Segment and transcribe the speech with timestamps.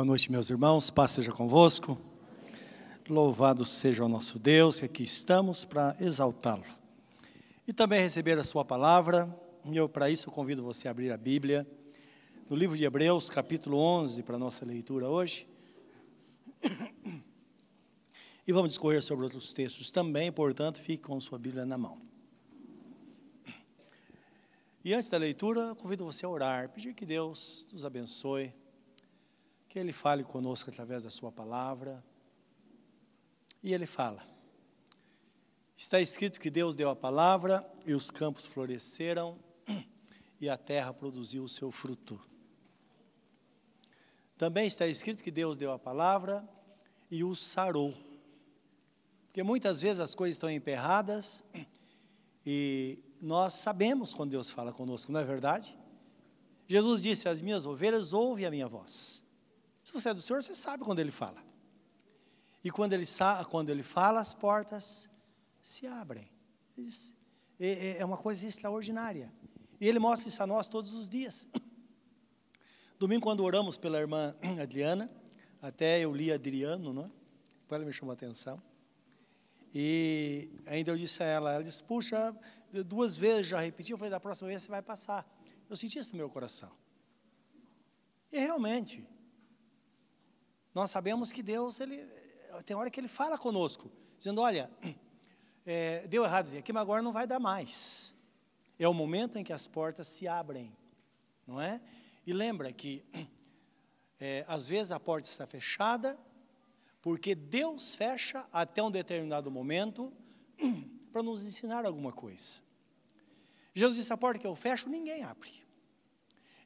[0.00, 0.88] Boa noite, meus irmãos.
[0.88, 2.00] Paz seja convosco.
[3.06, 6.64] Louvado seja o nosso Deus, que aqui estamos para exaltá-lo.
[7.68, 9.28] E também receber a sua palavra.
[9.62, 11.68] E eu, para isso, convido você a abrir a Bíblia
[12.48, 15.46] no livro de Hebreus, capítulo 11, para a nossa leitura hoje.
[18.46, 22.00] E vamos discorrer sobre outros textos também, portanto, fique com sua Bíblia na mão.
[24.82, 28.50] E antes da leitura, convido você a orar, pedir que Deus nos abençoe
[29.70, 32.04] que Ele fale conosco através da Sua palavra.
[33.62, 34.26] E Ele fala.
[35.76, 39.38] Está escrito que Deus deu a palavra e os campos floresceram
[40.40, 42.20] e a terra produziu o seu fruto.
[44.36, 46.46] Também está escrito que Deus deu a palavra
[47.08, 47.94] e o sarou.
[49.26, 51.44] Porque muitas vezes as coisas estão emperradas
[52.44, 55.78] e nós sabemos quando Deus fala conosco, não é verdade?
[56.66, 59.19] Jesus disse: As minhas ovelhas ouvem a minha voz.
[59.90, 61.42] Se você é do Senhor, você sabe quando Ele fala.
[62.62, 63.04] E quando Ele,
[63.50, 65.10] quando ele fala, as portas
[65.60, 66.30] se abrem.
[67.58, 69.32] É, é, é uma coisa extraordinária.
[69.80, 71.44] E Ele mostra isso a nós todos os dias.
[73.00, 74.32] Domingo, quando oramos pela irmã
[74.62, 75.10] Adriana,
[75.60, 77.10] até eu li Adriano, não é?
[77.74, 78.62] Ela me chamou a atenção.
[79.74, 82.32] E ainda eu disse a ela, ela disse, puxa,
[82.86, 85.28] duas vezes já repeti, eu falei, da próxima vez você vai passar.
[85.68, 86.70] Eu senti isso no meu coração.
[88.30, 89.04] E realmente,
[90.74, 92.06] nós sabemos que Deus, ele,
[92.64, 94.70] tem hora que Ele fala conosco, dizendo, olha,
[95.66, 98.14] é, deu errado aqui, mas agora não vai dar mais.
[98.78, 100.72] É o momento em que as portas se abrem,
[101.46, 101.80] não é?
[102.26, 103.04] E lembra que,
[104.20, 106.18] é, às vezes a porta está fechada,
[107.02, 110.12] porque Deus fecha até um determinado momento,
[111.12, 112.60] para nos ensinar alguma coisa.
[113.74, 115.52] Jesus disse, a porta que eu fecho, ninguém abre.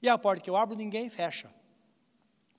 [0.03, 1.51] E a porta que eu abro, ninguém fecha.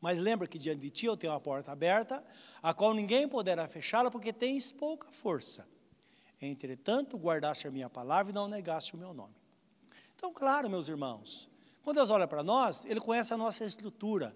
[0.01, 2.23] Mas lembra que diante de ti eu tenho uma porta aberta,
[2.61, 5.67] a qual ninguém poderá fechá-la, porque tens pouca força.
[6.41, 9.33] Entretanto, guardaste a minha palavra e não negaste o meu nome.
[10.15, 11.49] Então, claro, meus irmãos,
[11.83, 14.35] quando Deus olha para nós, Ele conhece a nossa estrutura.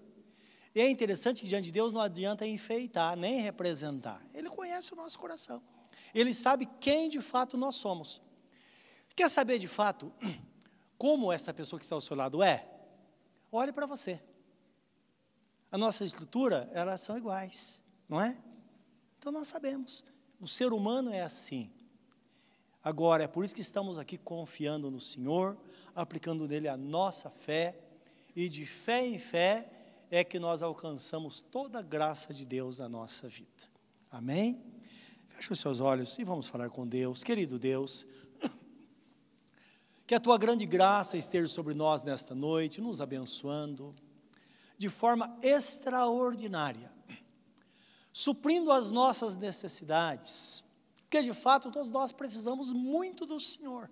[0.74, 4.24] E é interessante que diante de Deus não adianta enfeitar, nem representar.
[4.32, 5.62] Ele conhece o nosso coração.
[6.14, 8.22] Ele sabe quem de fato nós somos.
[9.14, 10.12] Quer saber de fato
[10.96, 12.66] como essa pessoa que está ao seu lado é?
[13.52, 14.20] Olhe para você
[15.70, 18.36] a nossa estrutura, elas são iguais, não é?
[19.18, 20.02] Então nós sabemos,
[20.40, 21.70] o ser humano é assim.
[22.82, 25.56] Agora, é por isso que estamos aqui confiando no Senhor,
[25.94, 27.78] aplicando nele a nossa fé,
[28.34, 29.70] e de fé em fé
[30.10, 33.68] é que nós alcançamos toda a graça de Deus na nossa vida.
[34.10, 34.60] Amém?
[35.28, 37.22] Feche os seus olhos e vamos falar com Deus.
[37.22, 38.04] Querido Deus,
[40.06, 43.94] que a tua grande graça esteja sobre nós nesta noite, nos abençoando
[44.80, 46.90] de forma extraordinária,
[48.10, 50.64] suprindo as nossas necessidades,
[51.02, 53.90] porque de fato todos nós precisamos muito do Senhor.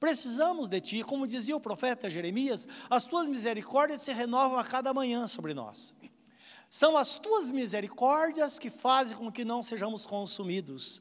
[0.00, 4.92] Precisamos de Ti, como dizia o profeta Jeremias, as Tuas misericórdias se renovam a cada
[4.92, 5.94] manhã sobre nós.
[6.68, 11.00] São as Tuas misericórdias que fazem com que não sejamos consumidos.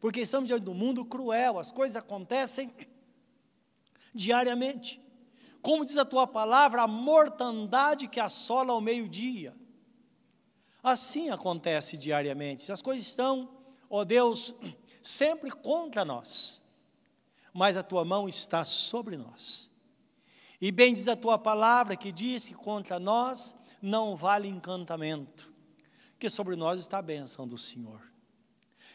[0.00, 2.74] Porque estamos diante do mundo cruel, as coisas acontecem
[4.12, 5.00] diariamente.
[5.62, 9.56] Como diz a tua palavra, a mortandade que assola ao meio-dia.
[10.82, 12.72] Assim acontece diariamente.
[12.72, 13.48] As coisas estão,
[13.88, 14.54] ó Deus,
[15.00, 16.60] sempre contra nós,
[17.54, 19.70] mas a tua mão está sobre nós.
[20.60, 25.52] E bem diz a tua palavra que diz que contra nós não vale encantamento,
[26.18, 28.00] que sobre nós está a bênção do Senhor.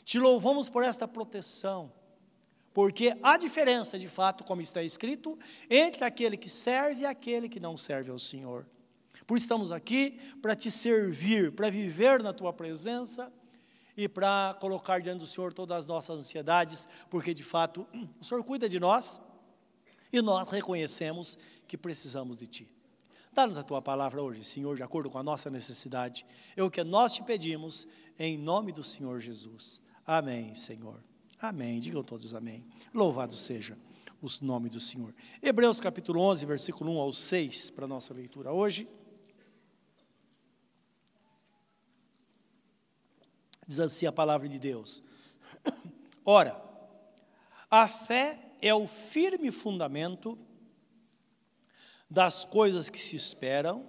[0.04, 1.92] Te louvamos por esta proteção,
[2.78, 5.36] porque há diferença, de fato, como está escrito,
[5.68, 8.68] entre aquele que serve e aquele que não serve ao Senhor.
[9.26, 13.34] Por isso estamos aqui para te servir, para viver na tua presença
[13.98, 17.88] e para colocar diante do Senhor todas as nossas ansiedades, porque de fato
[18.22, 19.20] o Senhor cuida de nós
[20.14, 21.36] e nós reconhecemos
[21.68, 22.72] que precisamos de Ti.
[23.34, 26.28] Dá-nos a tua palavra hoje, Senhor, de acordo com a nossa necessidade.
[26.56, 27.88] É o que nós te pedimos,
[28.20, 29.82] em nome do Senhor Jesus.
[30.06, 31.07] Amém, Senhor.
[31.40, 31.80] Amém.
[31.80, 32.66] Digam todos amém.
[32.94, 33.78] Louvado seja
[34.22, 35.14] o nome do Senhor.
[35.42, 38.88] Hebreus capítulo 11, versículo 1 ao 6, para a nossa leitura hoje.
[43.68, 45.04] Diz assim a palavra de Deus.
[46.26, 46.60] Ora,
[47.70, 50.40] a fé é o firme fundamento
[52.10, 53.86] das coisas que se esperam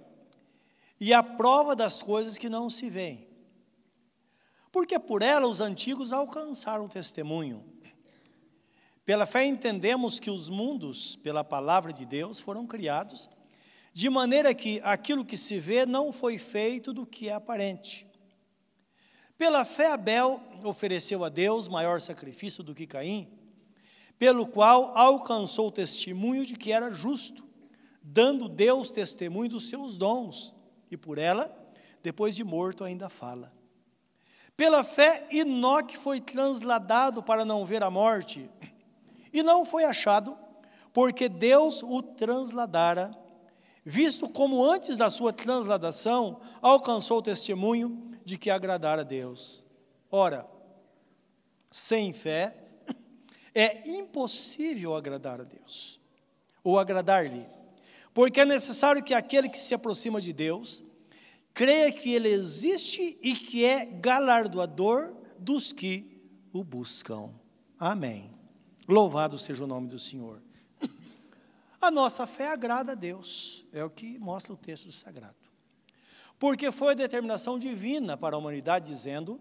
[0.99, 3.28] e a prova das coisas que não se veem
[4.71, 7.63] porque por ela os antigos alcançaram testemunho.
[9.05, 13.27] Pela fé entendemos que os mundos, pela palavra de Deus, foram criados,
[13.91, 18.05] de maneira que aquilo que se vê não foi feito do que é aparente.
[19.35, 23.27] Pela fé, Abel ofereceu a Deus maior sacrifício do que Caim,
[24.19, 27.47] pelo qual alcançou o testemunho de que era justo,
[28.03, 30.53] dando Deus testemunho dos seus dons,
[30.91, 31.51] e por ela,
[32.03, 33.58] depois de morto, ainda fala.
[34.59, 38.51] Pela fé, Enoque foi transladado para não ver a morte,
[39.31, 40.37] e não foi achado,
[40.91, 43.17] porque Deus o transladara,
[43.85, 49.63] visto como antes da sua transladação alcançou o testemunho de que agradara a Deus.
[50.11, 50.45] Ora,
[51.71, 52.57] sem fé
[53.55, 56.01] é impossível agradar a Deus,
[56.61, 57.47] ou agradar-lhe,
[58.13, 60.83] porque é necessário que aquele que se aproxima de Deus
[61.53, 67.31] creia que Ele existe e que é galardoador dos que o buscam.
[67.77, 68.31] Amém.
[68.87, 70.41] Louvado seja o nome do Senhor.
[71.81, 75.37] A nossa fé agrada a Deus, é o que mostra o texto sagrado.
[76.37, 79.39] Porque foi determinação divina para a humanidade, dizendo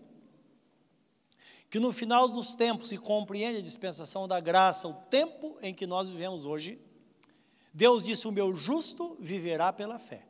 [1.68, 5.86] que no final dos tempos, se compreende a dispensação da graça, o tempo em que
[5.86, 6.80] nós vivemos hoje,
[7.74, 10.27] Deus disse: O meu justo viverá pela fé.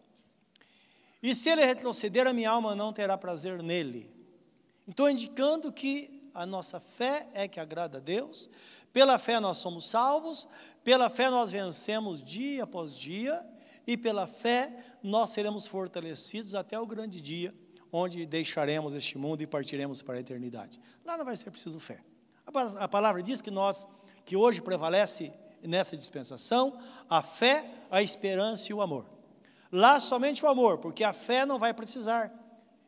[1.22, 4.10] E se ele retroceder, a minha alma não terá prazer nele.
[4.86, 8.48] Então, indicando que a nossa fé é que agrada a Deus,
[8.92, 10.46] pela fé nós somos salvos,
[10.84, 13.44] pela fé nós vencemos dia após dia,
[13.86, 17.54] e pela fé nós seremos fortalecidos até o grande dia,
[17.90, 20.78] onde deixaremos este mundo e partiremos para a eternidade.
[21.04, 22.00] Lá não vai ser preciso fé.
[22.78, 23.86] A palavra diz que nós,
[24.24, 25.32] que hoje prevalece
[25.62, 26.78] nessa dispensação,
[27.08, 29.06] a fé, a esperança e o amor.
[29.70, 32.32] Lá somente o amor, porque a fé não vai precisar,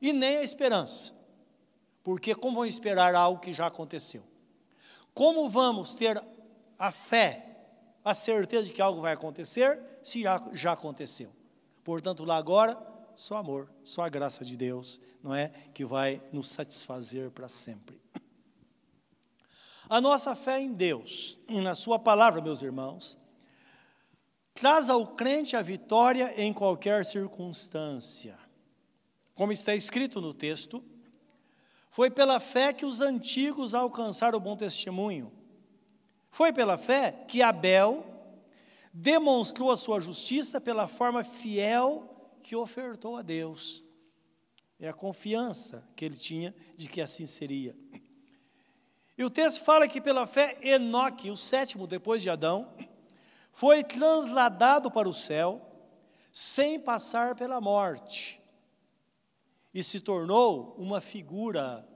[0.01, 1.13] e nem a esperança,
[2.03, 4.23] porque como vão esperar algo que já aconteceu?
[5.13, 6.23] Como vamos ter
[6.79, 7.47] a fé,
[8.03, 11.31] a certeza de que algo vai acontecer, se já, já aconteceu?
[11.85, 12.81] Portanto, lá agora,
[13.15, 15.49] só amor, só a graça de Deus, não é?
[15.75, 18.01] Que vai nos satisfazer para sempre.
[19.89, 23.19] A nossa fé em Deus e na Sua palavra, meus irmãos,
[24.61, 28.39] traz ao crente a vitória em qualquer circunstância.
[29.35, 30.85] Como está escrito no texto,
[31.89, 35.33] foi pela fé que os antigos alcançaram o bom testemunho.
[36.29, 38.05] Foi pela fé que Abel
[38.93, 43.83] demonstrou a sua justiça pela forma fiel que ofertou a Deus.
[44.79, 47.75] É a confiança que ele tinha de que assim seria.
[49.17, 52.71] E o texto fala que pela fé Enoque, o sétimo depois de Adão,
[53.53, 55.67] foi transladado para o céu
[56.33, 58.41] sem passar pela morte
[59.73, 61.87] e se tornou uma figura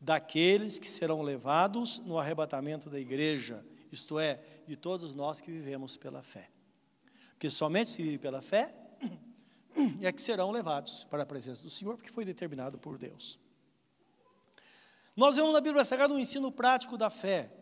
[0.00, 5.96] daqueles que serão levados no arrebatamento da igreja, isto é, de todos nós que vivemos
[5.96, 6.50] pela fé.
[7.32, 8.74] Porque somente se vive pela fé
[10.00, 13.38] é que serão levados para a presença do Senhor, porque foi determinado por Deus.
[15.16, 17.52] Nós vemos na Bíblia Sagrada um ensino prático da fé.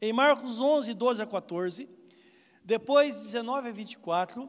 [0.00, 1.88] Em Marcos 11, 12 a 14,
[2.68, 4.46] depois, 19 a 24,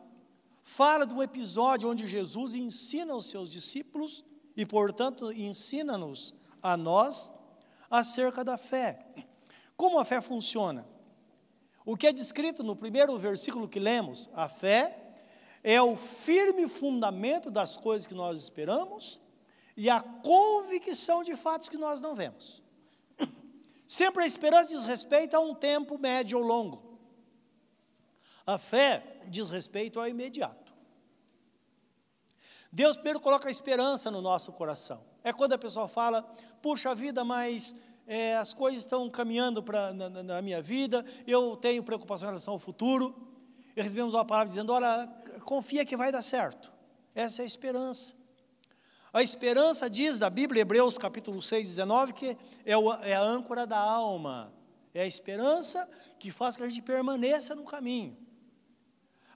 [0.62, 4.26] fala do episódio onde Jesus ensina os seus discípulos
[4.58, 7.32] e, portanto, ensina-nos a nós
[7.90, 9.06] acerca da fé.
[9.78, 10.86] Como a fé funciona?
[11.86, 15.14] O que é descrito no primeiro versículo que lemos, a fé
[15.64, 19.22] é o firme fundamento das coisas que nós esperamos
[19.78, 22.62] e a convicção de fatos que nós não vemos.
[23.88, 26.89] Sempre a esperança diz respeito a um tempo médio ou longo.
[28.50, 30.74] A fé diz respeito ao imediato.
[32.72, 35.04] Deus primeiro coloca a esperança no nosso coração.
[35.24, 36.24] É quando a pessoa fala,
[36.60, 37.76] puxa vida, mas
[38.08, 42.56] é, as coisas estão caminhando pra, na, na, minha vida, eu tenho preocupação em relação
[42.56, 43.16] ao futuro.
[43.76, 45.08] E recebemos uma palavra dizendo: olha,
[45.46, 46.74] confia que vai dar certo.
[47.14, 48.16] Essa é a esperança.
[49.14, 53.68] A esperança diz da Bíblia, Hebreus capítulo 6, 19, que é, o, é a âncora
[53.68, 54.52] da alma.
[54.92, 55.88] É a esperança
[56.18, 58.18] que faz que a gente permaneça no caminho.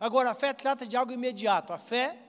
[0.04, 1.72] Agora, a fé trata de algo imediato.
[1.72, 2.20] A fé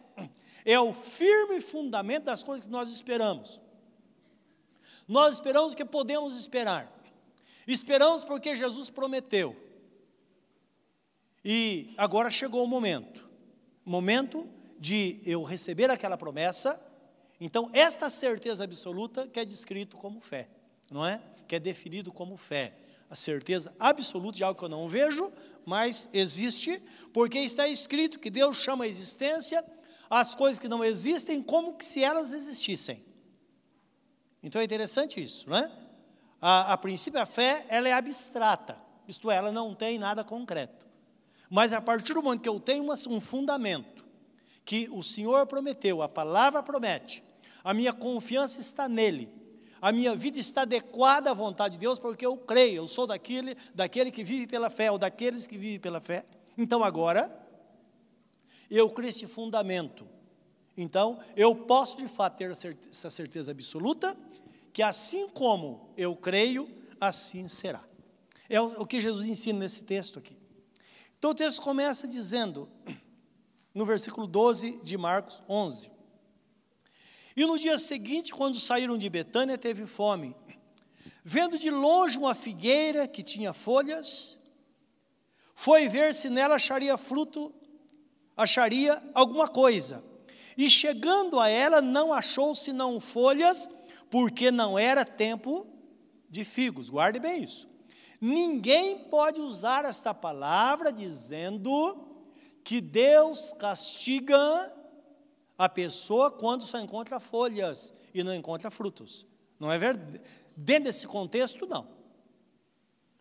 [0.65, 3.61] é o firme fundamento das coisas que nós esperamos.
[5.09, 6.89] Nós esperamos o que podemos esperar.
[7.67, 9.57] Esperamos porque Jesus prometeu.
[11.45, 13.29] E agora chegou o momento
[13.85, 16.81] momento de eu receber aquela promessa.
[17.41, 20.49] Então, esta certeza absoluta que é descrito como fé,
[20.93, 21.21] não é?
[21.49, 22.75] Que é definido como fé.
[23.11, 25.31] A certeza absoluta de algo que eu não vejo,
[25.67, 29.65] mas existe, porque está escrito que Deus chama a existência
[30.09, 33.05] as coisas que não existem como se elas existissem.
[34.43, 35.73] Então é interessante isso, não é?
[36.41, 40.87] A, a princípio a fé ela é abstrata, isto é, ela não tem nada concreto.
[41.49, 44.05] Mas a partir do momento que eu tenho uma, um fundamento,
[44.65, 47.23] que o Senhor prometeu, a palavra promete,
[47.63, 49.29] a minha confiança está nele,
[49.85, 53.55] a minha vida está adequada à vontade de Deus, porque eu creio, eu sou daquele,
[53.75, 56.25] daquele que vive pela fé, ou daqueles que vivem pela fé.
[56.57, 57.31] Então agora,
[58.71, 60.09] eu crio esse fundamento.
[60.75, 64.17] Então, eu posso de fato ter essa certeza absoluta,
[64.73, 66.67] que assim como eu creio,
[66.99, 67.85] assim será.
[68.49, 70.35] É o que Jesus ensina nesse texto aqui.
[71.19, 72.71] Então o texto começa dizendo,
[73.75, 75.91] no versículo 12 de Marcos 11:
[77.37, 80.37] E no dia seguinte, quando saíram de Betânia, teve fome.
[81.25, 84.37] Vendo de longe uma figueira que tinha folhas,
[85.55, 87.53] foi ver se nela acharia fruto,
[88.37, 90.05] acharia alguma coisa.
[90.57, 93.69] E chegando a ela, não achou senão folhas,
[94.11, 95.67] porque não era tempo
[96.29, 96.89] de figos.
[96.89, 97.69] Guarde bem isso.
[98.21, 102.07] Ninguém pode usar esta palavra dizendo
[102.63, 104.73] que Deus castiga
[105.57, 109.27] a pessoa quando só encontra folhas e não encontra frutos.
[109.59, 110.21] Não é verdade?
[110.57, 111.87] Dentro desse contexto, não.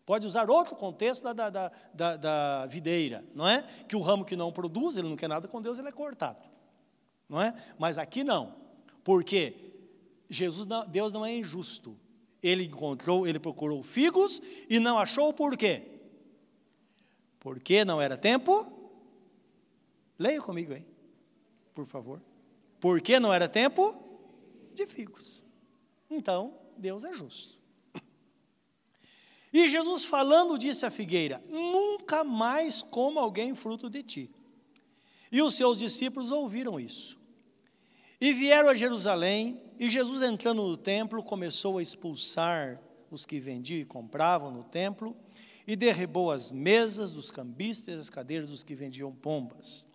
[0.05, 3.63] Pode usar outro contexto da, da, da, da, videira, não é?
[3.87, 6.39] Que o ramo que não produz, ele não quer nada com Deus, ele é cortado.
[7.29, 7.53] Não é?
[7.79, 8.55] Mas aqui não.
[9.03, 9.55] Porque
[10.29, 11.97] Jesus não, Deus não é injusto.
[12.41, 15.83] Ele encontrou, ele procurou figos e não achou por quê?
[17.39, 18.71] Porque não era tempo.
[20.19, 20.85] Leia comigo aí,
[21.73, 22.21] por favor.
[22.79, 23.95] Porque não era tempo
[24.73, 25.43] de figos.
[26.09, 27.61] Então, Deus é justo.
[29.53, 34.31] E Jesus falando disse à figueira: Nunca mais coma alguém fruto de ti.
[35.31, 37.19] E os seus discípulos ouviram isso.
[38.19, 43.81] E vieram a Jerusalém, e Jesus, entrando no templo, começou a expulsar os que vendiam
[43.81, 45.15] e compravam no templo,
[45.67, 49.87] e derribou as mesas dos cambistas e as cadeiras dos que vendiam pombas.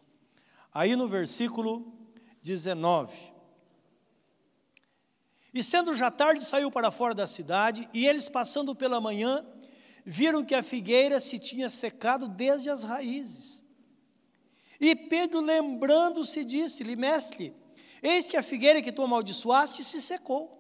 [0.73, 1.93] Aí no versículo
[2.43, 3.13] 19.
[5.53, 9.45] E sendo já tarde, saiu para fora da cidade, e eles, passando pela manhã,
[10.05, 13.65] viram que a figueira se tinha secado desde as raízes.
[14.81, 17.55] E Pedro, lembrando-se, disse-lhe: Mestre,
[18.03, 20.57] eis que a figueira que tu amaldiçoaste se secou.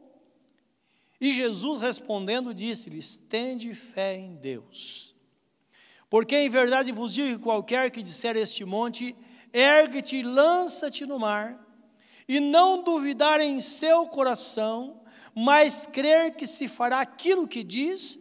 [1.20, 5.14] E Jesus respondendo, disse-lhes: Tende fé em Deus.
[6.10, 9.14] Porque em verdade vos digo que qualquer que disser este monte,
[9.52, 11.58] ergue-te e lança-te no mar,
[12.26, 15.00] e não duvidar em seu coração,
[15.34, 18.18] mas crer que se fará aquilo que diz,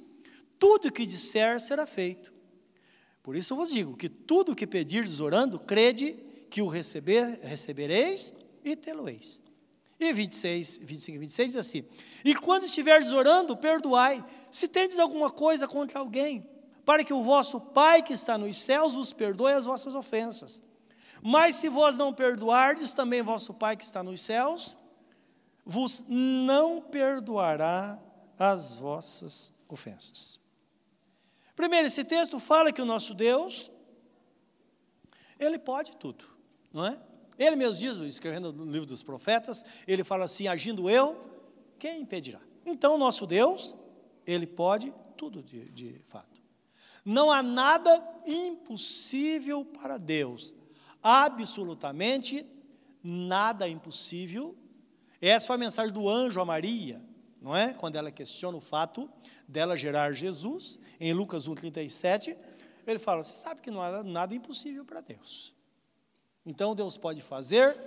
[0.57, 2.33] tudo que disser será feito.
[3.21, 6.13] Por isso eu vos digo que tudo que pedirdes orando, crede
[6.49, 9.41] que o receber, recebereis e tê-lo-eis.
[9.99, 11.83] E 26, 25 e 26 diz assim:
[12.23, 16.47] E quando estiverdes orando, perdoai, se tendes alguma coisa contra alguém,
[16.85, 20.61] para que o vosso Pai que está nos céus vos perdoe as vossas ofensas.
[21.21, 24.77] Mas se vós não perdoardes, também vosso Pai que está nos céus
[25.67, 27.99] vos não perdoará
[28.39, 30.39] as vossas ofensas.
[31.57, 33.69] Primeiro, esse texto fala que o nosso Deus,
[35.37, 36.23] ele pode tudo,
[36.71, 36.97] não é?
[37.37, 41.21] Ele mesmo diz, escrevendo no livro dos profetas, ele fala assim: agindo eu,
[41.77, 42.39] quem impedirá?
[42.65, 43.75] Então, o nosso Deus,
[44.25, 46.41] ele pode tudo de, de fato.
[47.03, 50.55] Não há nada impossível para Deus
[51.07, 52.45] absolutamente
[53.01, 54.57] nada impossível.
[55.21, 57.01] Essa foi a mensagem do anjo a Maria,
[57.41, 57.73] não é?
[57.73, 59.09] Quando ela questiona o fato
[59.47, 62.37] dela gerar Jesus, em Lucas 1,37,
[62.85, 65.55] ele fala: Você sabe que não há nada impossível para Deus.
[66.45, 67.77] Então Deus pode fazer,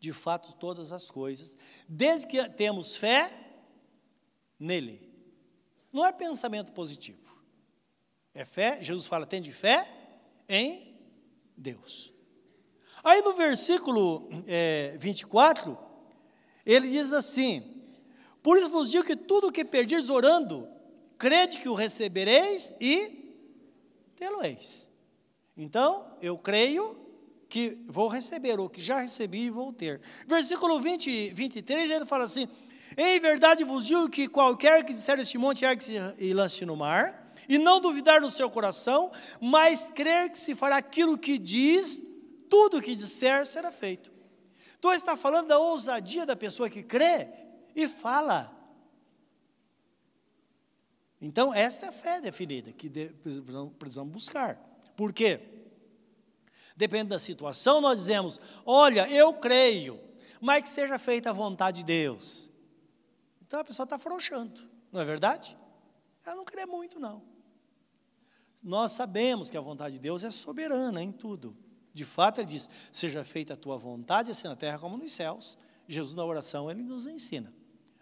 [0.00, 1.56] de fato, todas as coisas,
[1.88, 3.32] desde que temos fé
[4.58, 5.08] nele.
[5.92, 7.40] Não é pensamento positivo.
[8.34, 9.88] É fé, Jesus fala: tem de fé
[10.48, 10.91] em
[11.56, 12.12] Deus.
[13.04, 15.76] Aí no versículo é, 24,
[16.64, 17.82] ele diz assim:
[18.42, 20.68] Por isso vos digo que tudo o que perdirdes orando,
[21.18, 23.36] crede que o recebereis e
[24.16, 24.88] tê-lo-eis.
[25.56, 26.96] Então, eu creio
[27.48, 30.00] que vou receber, ou que já recebi e vou ter.
[30.26, 32.48] Versículo 20, 23, ele fala assim:
[32.96, 37.21] Em verdade vos digo que qualquer que disser este monte, ergue-se e lance no mar
[37.48, 42.02] e não duvidar no seu coração, mas crer que se fará aquilo que diz,
[42.48, 44.12] tudo o que disser será feito.
[44.78, 47.28] Então está falando da ousadia da pessoa que crê
[47.74, 48.58] e fala.
[51.20, 52.90] Então, esta é a fé definida que
[53.78, 54.56] precisamos buscar.
[54.96, 55.40] Por quê?
[56.76, 60.00] Depende da situação, nós dizemos: olha, eu creio,
[60.40, 62.50] mas que seja feita a vontade de Deus.
[63.40, 65.56] Então a pessoa está afrouxando, não é verdade?
[66.24, 67.22] Ela não crê muito, não.
[68.62, 71.56] Nós sabemos que a vontade de Deus é soberana em tudo.
[71.92, 75.58] De fato, ele diz: Seja feita a tua vontade, assim na terra como nos céus.
[75.88, 77.52] Jesus, na oração, ele nos ensina.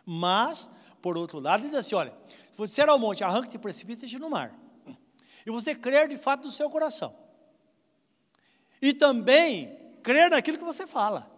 [0.05, 2.15] Mas, por outro lado, ele diz assim: Olha,
[2.53, 4.55] se você era ao monte, arranca-te e precipita-te no mar.
[5.47, 7.17] E você crer de fato no seu coração.
[8.83, 11.31] E também crer naquilo que você fala.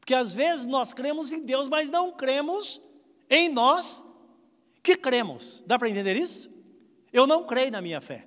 [0.00, 2.80] Porque às vezes nós cremos em Deus, mas não cremos
[3.30, 4.04] em nós
[4.82, 5.62] que cremos.
[5.66, 6.53] Dá para entender isso?
[7.14, 8.26] Eu não creio na minha fé.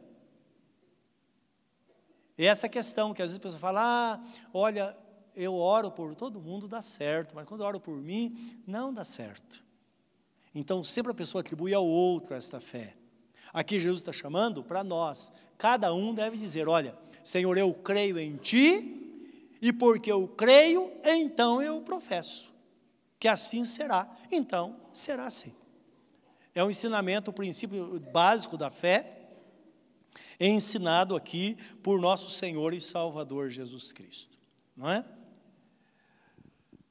[2.38, 4.20] E essa questão que às vezes a pessoa fala, ah,
[4.54, 4.96] olha,
[5.36, 9.04] eu oro por todo mundo, dá certo, mas quando eu oro por mim, não dá
[9.04, 9.62] certo.
[10.56, 12.96] Então sempre a pessoa atribui ao outro esta fé.
[13.52, 15.34] Aqui Jesus está chamando para nós.
[15.58, 21.62] Cada um deve dizer: olha, Senhor, eu creio em Ti, e porque eu creio, então
[21.62, 22.54] eu professo.
[23.20, 24.10] Que assim será.
[24.32, 25.54] Então será assim.
[26.58, 29.30] É um ensinamento, o princípio básico da fé,
[30.40, 34.36] ensinado aqui por nosso Senhor e Salvador Jesus Cristo,
[34.76, 35.06] não é?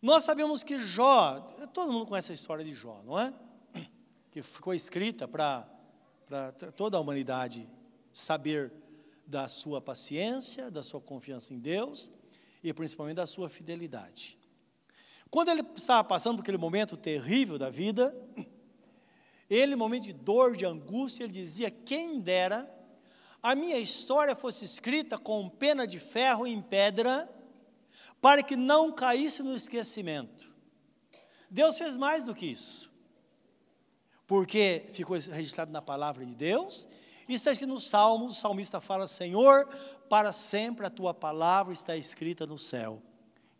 [0.01, 1.41] Nós sabemos que Jó,
[1.75, 3.35] todo mundo conhece a história de Jó, não é?
[4.31, 5.69] Que ficou escrita para
[6.77, 7.69] toda a humanidade
[8.13, 8.73] saber
[9.27, 12.13] da sua paciência, da sua confiança em Deus
[12.63, 14.39] e principalmente da sua fidelidade.
[15.29, 18.15] Quando ele estava passando por aquele momento terrível da vida,
[19.49, 22.73] ele, momento de dor, de angústia, ele dizia: Quem dera
[23.43, 27.31] a minha história fosse escrita com pena de ferro em pedra,
[28.21, 30.53] para que não caísse no esquecimento.
[31.49, 32.93] Deus fez mais do que isso,
[34.27, 36.89] porque ficou registrado na palavra de Deus,
[37.29, 39.69] e está escrito no Salmos, o salmista fala: Senhor,
[40.09, 43.01] para sempre a tua palavra está escrita no céu.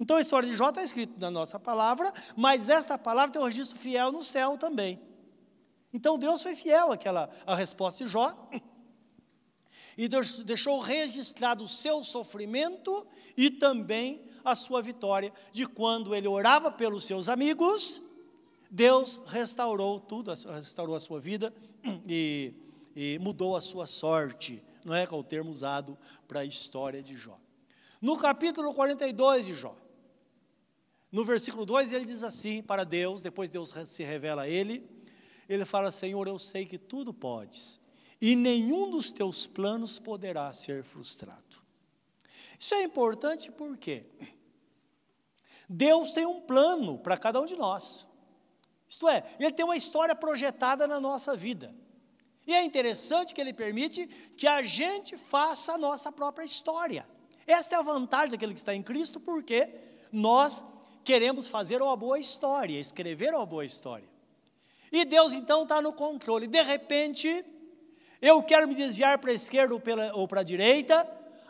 [0.01, 3.47] Então a história de Jó está escrita na nossa palavra, mas esta palavra tem um
[3.47, 5.01] registro fiel no céu também.
[5.97, 8.51] Então Deus foi fiel àquela à resposta de Jó
[9.97, 16.29] e Deus deixou registrado o seu sofrimento e também a sua vitória, de quando ele
[16.29, 18.03] orava pelos seus amigos,
[18.71, 21.53] Deus restaurou tudo, restaurou a sua vida
[22.07, 22.53] e,
[22.95, 25.97] e mudou a sua sorte, não é, que é o termo usado
[26.29, 27.41] para a história de Jó.
[28.03, 29.75] No capítulo 42 de Jó,
[31.11, 34.96] no versículo 2, ele diz assim para Deus, depois Deus se revela a ele,
[35.49, 37.81] ele fala: Senhor, eu sei que tudo podes,
[38.21, 41.65] e nenhum dos teus planos poderá ser frustrado.
[42.59, 44.07] Isso é importante porque
[45.69, 48.07] Deus tem um plano para cada um de nós.
[48.89, 51.75] Isto é, Ele tem uma história projetada na nossa vida.
[52.47, 54.07] E é interessante que Ele permite
[54.37, 57.07] que a gente faça a nossa própria história.
[57.47, 59.75] Esta é a vantagem daquele que está em Cristo, porque
[60.13, 60.65] nós
[61.05, 64.09] queremos fazer uma boa história, escrever uma boa história.
[64.91, 66.47] E Deus então está no controle.
[66.47, 67.45] De repente,
[68.21, 69.83] eu quero me desviar para a esquerda ou,
[70.15, 71.09] ou para a direita,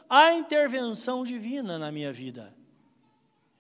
[0.09, 2.55] há intervenção divina na minha vida.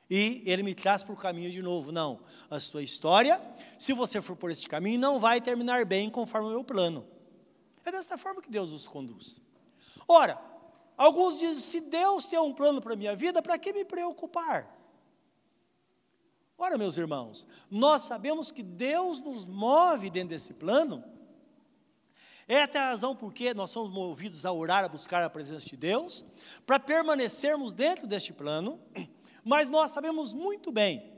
[0.09, 1.91] E ele me traz para o caminho de novo.
[1.91, 3.41] Não, a sua história,
[3.79, 7.07] se você for por este caminho, não vai terminar bem conforme o meu plano.
[7.85, 9.41] É desta forma que Deus nos conduz.
[10.07, 10.41] Ora,
[10.97, 14.76] alguns dizem: se Deus tem um plano para a minha vida, para que me preocupar?
[16.59, 21.05] Ora, meus irmãos, nós sabemos que Deus nos move dentro desse plano.
[22.49, 25.77] É até a razão porque nós somos movidos a orar, a buscar a presença de
[25.77, 26.25] Deus,
[26.64, 28.81] para permanecermos dentro deste plano,
[29.45, 31.12] mas nós sabemos muito bem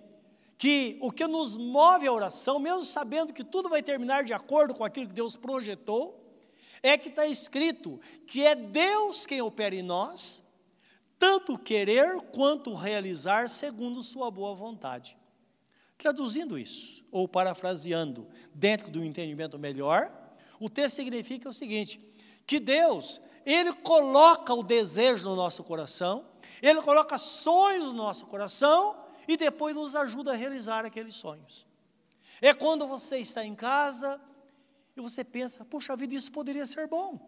[0.57, 4.75] que o que nos move a oração, mesmo sabendo que tudo vai terminar de acordo
[4.75, 6.19] com aquilo que Deus projetou,
[6.83, 10.43] é que está escrito que é Deus quem opera em nós,
[11.19, 15.18] tanto querer quanto realizar segundo Sua boa vontade.
[15.99, 20.13] Traduzindo isso, ou parafraseando, dentro do entendimento melhor,
[20.61, 22.01] o texto significa o seguinte:
[22.47, 26.25] que Deus, Ele coloca o desejo no nosso coração,
[26.63, 31.67] Ele coloca sonhos no nosso coração e depois nos ajuda a realizar aqueles sonhos.
[32.41, 34.21] É quando você está em casa
[34.97, 37.19] e você pensa, puxa vida, isso poderia ser bom.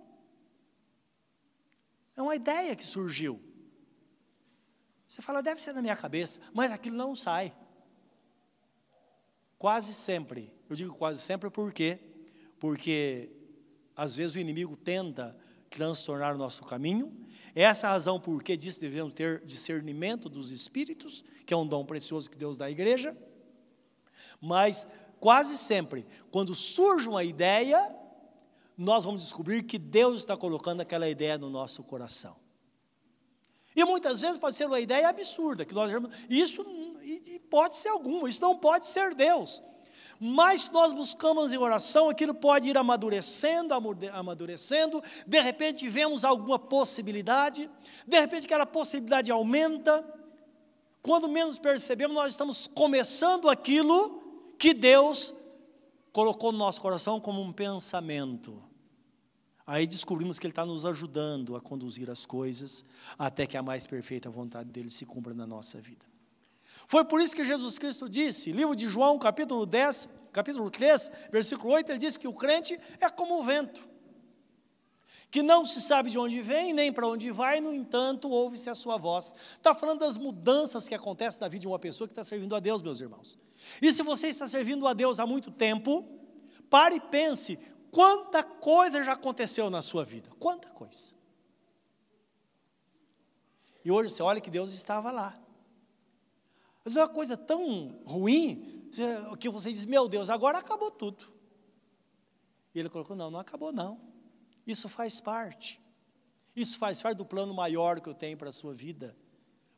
[2.16, 3.42] É uma ideia que surgiu.
[5.08, 7.52] Você fala, deve ser na minha cabeça, mas aquilo não sai.
[9.60, 11.98] Quase sempre, eu digo quase sempre porque
[12.58, 13.30] porque
[13.94, 15.36] às vezes o inimigo tenta
[15.68, 17.14] transtornar o nosso caminho.
[17.54, 21.66] Essa é a razão por que que devemos ter discernimento dos espíritos, que é um
[21.66, 23.14] dom precioso que Deus dá à igreja.
[24.40, 24.86] Mas
[25.18, 27.94] quase sempre, quando surge uma ideia,
[28.78, 32.39] nós vamos descobrir que Deus está colocando aquela ideia no nosso coração.
[33.74, 35.90] E muitas vezes pode ser uma ideia absurda, que nós
[36.28, 36.64] isso
[37.48, 39.62] pode ser alguma, isso não pode ser Deus.
[40.18, 43.72] mais nós buscamos em oração, aquilo pode ir amadurecendo,
[44.12, 47.70] amadurecendo, de repente vemos alguma possibilidade,
[48.06, 50.04] de repente aquela possibilidade aumenta,
[51.02, 54.20] quando menos percebemos, nós estamos começando aquilo
[54.58, 55.32] que Deus
[56.12, 58.69] colocou no nosso coração como um pensamento.
[59.66, 62.84] Aí descobrimos que Ele está nos ajudando a conduzir as coisas
[63.18, 66.04] até que a mais perfeita vontade dele se cumpra na nossa vida.
[66.86, 71.72] Foi por isso que Jesus Cristo disse, livro de João, capítulo 10, capítulo 3, versículo
[71.74, 73.88] 8, ele diz que o crente é como o vento,
[75.30, 78.74] que não se sabe de onde vem, nem para onde vai, no entanto, ouve-se a
[78.74, 79.32] sua voz.
[79.56, 82.60] Está falando das mudanças que acontecem na vida de uma pessoa que está servindo a
[82.60, 83.38] Deus, meus irmãos.
[83.80, 86.04] E se você está servindo a Deus há muito tempo,
[86.68, 87.56] pare e pense,
[87.90, 91.12] quanta coisa já aconteceu na sua vida, quanta coisa.
[93.84, 95.40] E hoje você olha que Deus estava lá.
[96.84, 98.88] Mas é uma coisa tão ruim
[99.38, 101.24] que você diz: Meu Deus, agora acabou tudo.
[102.74, 104.00] E ele colocou: Não, não acabou, não.
[104.66, 105.80] Isso faz parte.
[106.54, 109.16] Isso faz parte do plano maior que eu tenho para a sua vida,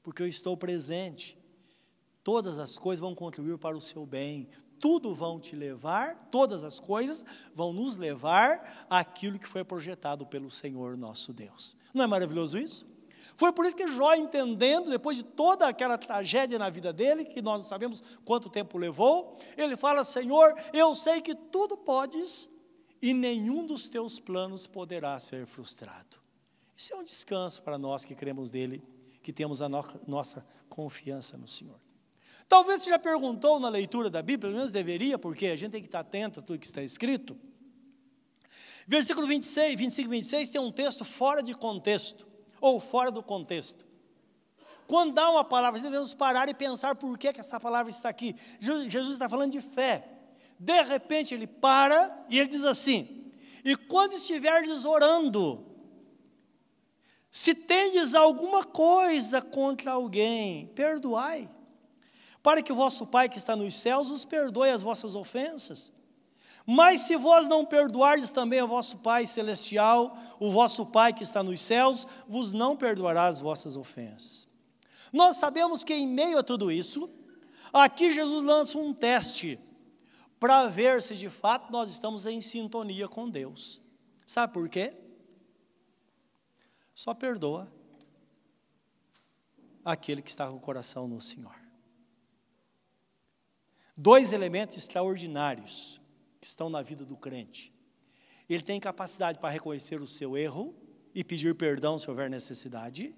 [0.03, 1.39] porque eu estou presente.
[2.25, 4.49] Todas as coisas vão contribuir para o seu bem,
[4.83, 10.51] tudo vão te levar, todas as coisas vão nos levar àquilo que foi projetado pelo
[10.51, 11.77] Senhor nosso Deus.
[11.95, 12.85] Não é maravilhoso isso?
[13.37, 17.41] Foi por isso que Jó, entendendo, depois de toda aquela tragédia na vida dele, que
[17.41, 22.51] nós não sabemos quanto tempo levou, ele fala: Senhor, eu sei que tudo podes
[23.01, 26.19] e nenhum dos teus planos poderá ser frustrado.
[26.77, 28.83] Isso é um descanso para nós que cremos nele,
[29.23, 31.81] que temos a no nossa confiança no Senhor.
[32.49, 35.81] Talvez você já perguntou na leitura da Bíblia, pelo menos deveria, porque a gente tem
[35.81, 37.39] que estar atento a tudo que está escrito.
[38.87, 42.27] Versículo 26, 25 e 26 tem um texto fora de contexto
[42.61, 43.87] ou fora do contexto.
[44.87, 48.37] Quando dá uma palavra, devemos parar e pensar por que, que essa palavra está aqui.
[48.61, 50.05] Jesus está falando de fé.
[50.59, 53.33] De repente ele para e ele diz assim:
[53.65, 55.67] E quando estiverdes orando,
[57.31, 61.49] se tendes alguma coisa contra alguém, perdoai,
[62.43, 65.93] para que o vosso Pai que está nos céus os perdoe as vossas ofensas.
[66.67, 71.43] Mas se vós não perdoardes também ao vosso Pai celestial, o vosso Pai que está
[71.43, 74.49] nos céus, vos não perdoará as vossas ofensas.
[75.13, 77.11] Nós sabemos que em meio a tudo isso,
[77.73, 79.59] aqui Jesus lança um teste
[80.41, 83.81] para ver se de fato nós estamos em sintonia com Deus.
[84.27, 84.97] Sabe por quê?
[86.95, 87.73] Só perdoa
[89.85, 91.62] aquele que está com o coração no Senhor.
[93.97, 96.01] Dois elementos extraordinários
[96.41, 97.73] que estão na vida do crente.
[98.49, 100.75] Ele tem capacidade para reconhecer o seu erro
[101.15, 103.15] e pedir perdão se houver necessidade.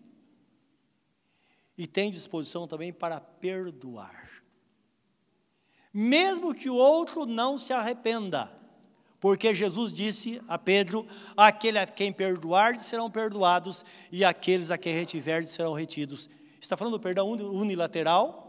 [1.76, 4.42] E tem disposição também para perdoar.
[5.92, 8.52] Mesmo que o outro não se arrependa.
[9.20, 11.06] Porque Jesus disse a Pedro:
[11.36, 16.28] aquele a quem perdoar serão perdoados, e aqueles a quem retiver serão retidos.
[16.60, 18.43] Está falando do perdão unilateral,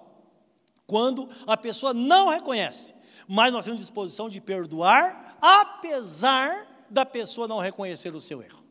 [0.88, 2.96] quando a pessoa não reconhece
[3.28, 8.64] mas nós temos disposição de perdoar, apesar da pessoa não reconhecer o seu erro.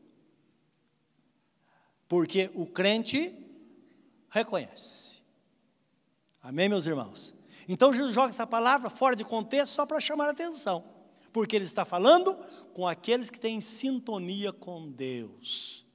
[2.09, 3.35] Porque o crente
[4.29, 5.23] reconhece.
[6.43, 7.35] Amém, meus irmãos?
[7.69, 10.85] Então Jesus joga essa palavra fora de contexto só para chamar a atenção,
[11.33, 12.37] porque ele está falando
[12.75, 15.87] com aqueles que têm sintonia com Deus,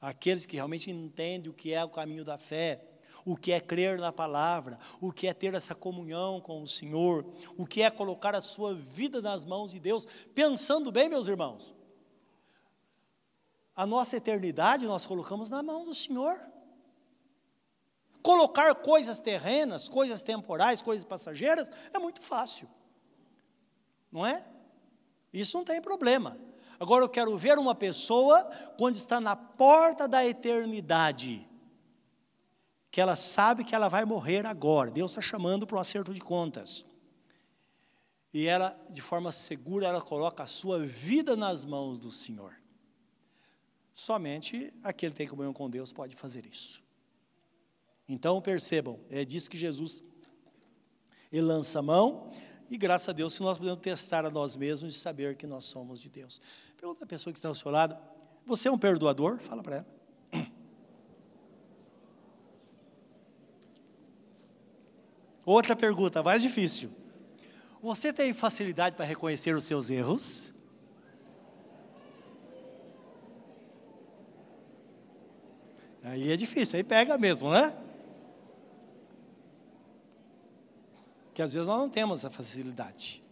[0.00, 2.84] aqueles que realmente entendem o que é o caminho da fé,
[3.28, 7.26] o que é crer na palavra, o que é ter essa comunhão com o Senhor,
[7.58, 11.74] o que é colocar a sua vida nas mãos de Deus, pensando bem, meus irmãos.
[13.76, 16.34] A nossa eternidade nós colocamos na mão do Senhor.
[18.22, 22.66] Colocar coisas terrenas, coisas temporais, coisas passageiras, é muito fácil.
[24.10, 24.42] Não é?
[25.30, 26.38] Isso não tem problema.
[26.80, 28.44] Agora eu quero ver uma pessoa
[28.78, 31.46] quando está na porta da eternidade
[32.98, 34.90] que ela sabe que ela vai morrer agora.
[34.90, 36.84] Deus está chamando para um acerto de contas.
[38.34, 42.56] E ela, de forma segura, ela coloca a sua vida nas mãos do Senhor.
[43.94, 46.82] Somente aquele que tem comunhão com Deus pode fazer isso.
[48.08, 50.02] Então percebam, é disso que Jesus
[51.30, 52.32] ele lança a mão,
[52.68, 55.66] e graças a Deus que nós podemos testar a nós mesmos e saber que nós
[55.66, 56.40] somos de Deus.
[56.76, 57.96] Pergunta a pessoa que está ao seu lado:
[58.44, 59.38] você é um perdoador?
[59.38, 59.97] Fala para ela.
[65.48, 66.90] Outra pergunta, mais difícil.
[67.80, 70.52] Você tem facilidade para reconhecer os seus erros?
[76.04, 77.74] Aí é difícil, aí pega mesmo, né?
[81.32, 83.24] Que às vezes nós não temos essa facilidade.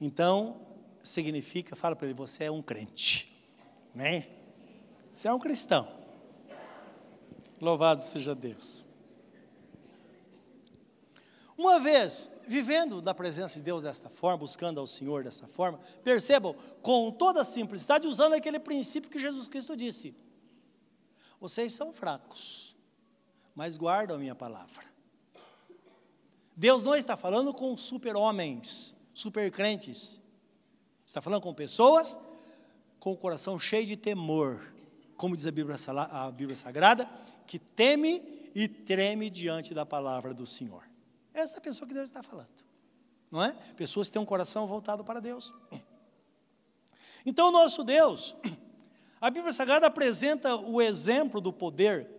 [0.00, 0.60] Então,
[1.00, 3.32] significa, fala para ele, você é um crente.
[3.94, 4.26] Né?
[5.14, 5.86] Você é um cristão.
[7.60, 8.84] Louvado seja Deus.
[11.62, 16.56] Uma vez vivendo da presença de Deus desta forma, buscando ao Senhor desta forma, percebam,
[16.82, 20.12] com toda simplicidade, usando aquele princípio que Jesus Cristo disse:
[21.40, 22.74] vocês são fracos,
[23.54, 24.84] mas guardam a minha palavra.
[26.56, 30.20] Deus não está falando com super-homens, super-crentes.
[31.06, 32.18] Está falando com pessoas
[32.98, 34.74] com o coração cheio de temor,
[35.16, 35.76] como diz a Bíblia,
[36.10, 37.08] a Bíblia Sagrada,
[37.46, 40.90] que teme e treme diante da palavra do Senhor.
[41.34, 42.64] Essa é a pessoa que Deus está falando,
[43.30, 43.52] não é?
[43.76, 45.52] Pessoas que têm um coração voltado para Deus.
[47.24, 48.36] Então, o nosso Deus,
[49.20, 52.10] a Bíblia Sagrada apresenta o exemplo do poder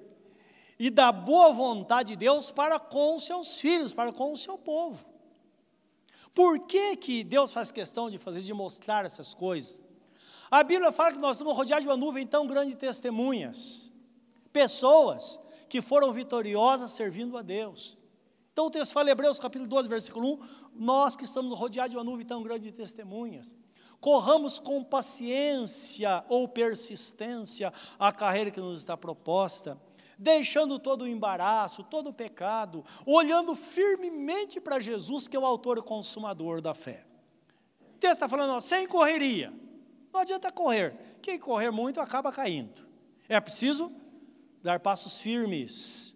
[0.79, 4.57] e da boa vontade de Deus para com os seus filhos, para com o seu
[4.57, 5.05] povo.
[6.33, 9.81] Por que, que Deus faz questão de fazer, de mostrar essas coisas?
[10.49, 13.91] A Bíblia fala que nós estamos rodeados de uma nuvem tão grande de testemunhas,
[14.51, 17.97] pessoas que foram vitoriosas servindo a Deus.
[18.53, 20.39] Então o texto fala, Hebreus capítulo 12, versículo 1,
[20.75, 23.55] nós que estamos rodeados de uma nuvem tão grande de testemunhas,
[23.99, 29.81] corramos com paciência ou persistência a carreira que nos está proposta,
[30.19, 35.79] deixando todo o embaraço, todo o pecado, olhando firmemente para Jesus, que é o autor
[35.79, 37.07] e consumador da fé.
[37.95, 39.51] O texto está falando, ó, sem correria,
[40.13, 41.17] não adianta correr.
[41.23, 42.85] Quem correr muito acaba caindo.
[43.27, 43.91] É preciso
[44.61, 46.12] dar passos firmes,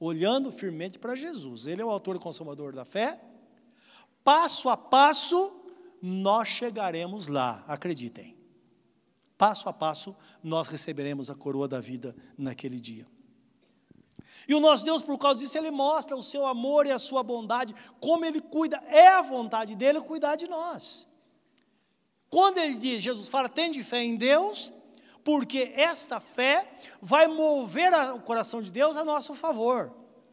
[0.00, 1.66] olhando firmemente para Jesus.
[1.66, 3.20] Ele é o autor e consumador da fé.
[4.24, 5.52] Passo a passo,
[6.00, 8.36] nós chegaremos lá, acreditem.
[9.36, 13.06] Passo a passo, nós receberemos a coroa da vida naquele dia.
[14.48, 17.22] E o nosso Deus, por causa disso, Ele mostra o seu amor e a sua
[17.22, 21.06] bondade, como Ele cuida, é a vontade dEle cuidar de nós.
[22.30, 24.72] Quando ele diz, Jesus fala, tende fé em Deus,
[25.24, 29.92] porque esta fé vai mover a, o coração de Deus a nosso favor.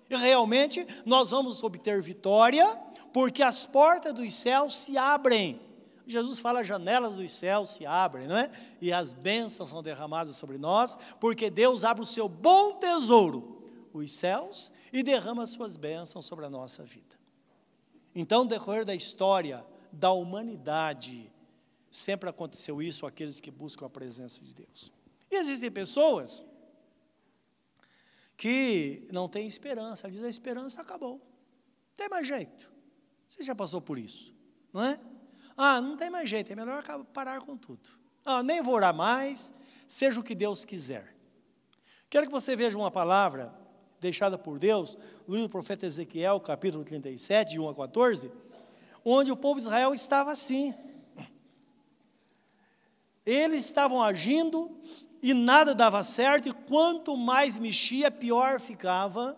[0.09, 2.65] E realmente nós vamos obter vitória,
[3.11, 5.59] porque as portas dos céus se abrem.
[6.05, 8.49] Jesus fala, janelas dos céus se abrem, não é?
[8.79, 13.61] E as bênçãos são derramadas sobre nós, porque Deus abre o seu bom tesouro,
[13.93, 17.17] os céus, e derrama as suas bênçãos sobre a nossa vida.
[18.15, 21.29] Então, decorrer da história da humanidade,
[21.89, 24.91] Sempre aconteceu isso àqueles que buscam a presença de Deus.
[25.31, 26.45] E existem pessoas
[28.35, 31.15] que não têm esperança, diz a esperança acabou.
[31.15, 32.71] Não tem mais jeito.
[33.27, 34.33] Você já passou por isso,
[34.71, 34.99] não é?
[35.55, 37.89] Ah, não tem mais jeito, é melhor parar com tudo.
[38.23, 39.51] Ah, nem vou orar mais,
[39.87, 41.15] seja o que Deus quiser.
[42.09, 43.53] Quero que você veja uma palavra
[43.99, 44.97] deixada por Deus
[45.27, 48.31] no livro do profeta Ezequiel, capítulo 37, de 1 a 14,
[49.03, 50.73] onde o povo de Israel estava assim.
[53.27, 54.79] Eles estavam agindo
[55.21, 59.37] e nada dava certo, e quanto mais mexia, pior ficava.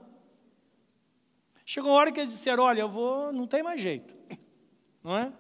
[1.66, 4.14] Chegou a hora que eles disseram: Olha, eu vou, não tem mais jeito,
[5.04, 5.34] não é?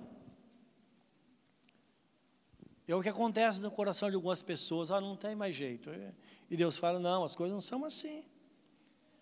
[2.87, 5.91] É o que acontece no coração de algumas pessoas: Ah, não tem mais jeito.
[6.49, 8.25] E Deus fala: Não, as coisas não são assim.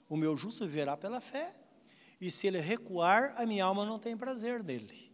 [0.07, 1.53] O meu justo viverá pela fé,
[2.21, 5.06] e se ele recuar, a minha alma não tem prazer dele.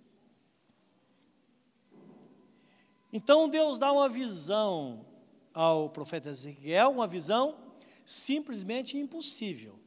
[3.16, 5.06] Então Deus dá uma visão
[5.54, 7.56] ao profeta Ezequiel, uma visão
[8.04, 9.80] simplesmente impossível.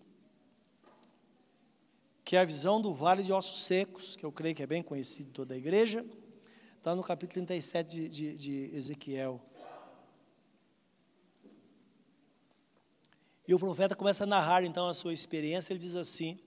[2.24, 4.80] Que é a visão do vale de ossos secos, que eu creio que é bem
[4.80, 6.06] conhecido toda a igreja.
[6.78, 9.42] Está no capítulo 37 de, de, de Ezequiel.
[13.48, 15.72] E o profeta começa a narrar então a sua experiência.
[15.72, 16.38] Ele diz assim: